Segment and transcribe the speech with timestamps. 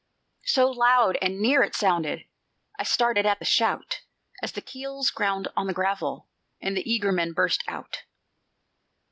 [0.47, 2.25] So loud and near it sounded,
[2.79, 4.01] I started at the shout,
[4.41, 6.27] As the keels ground on the gravel,
[6.59, 8.01] And the eager men burst out.